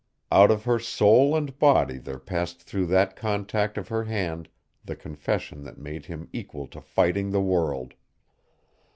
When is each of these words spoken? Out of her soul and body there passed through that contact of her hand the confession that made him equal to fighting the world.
Out 0.31 0.49
of 0.49 0.63
her 0.63 0.79
soul 0.79 1.35
and 1.35 1.59
body 1.59 1.99
there 1.99 2.17
passed 2.17 2.59
through 2.63 2.87
that 2.87 3.15
contact 3.15 3.77
of 3.77 3.89
her 3.89 4.05
hand 4.05 4.49
the 4.83 4.95
confession 4.95 5.61
that 5.63 5.77
made 5.77 6.07
him 6.07 6.27
equal 6.33 6.65
to 6.69 6.81
fighting 6.81 7.29
the 7.29 7.39
world. 7.39 7.93